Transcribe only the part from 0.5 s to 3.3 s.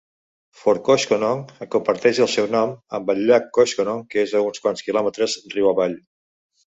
Fort Koshkonong comparteix el seu nom amb el